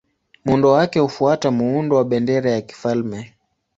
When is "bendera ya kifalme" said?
2.05-3.33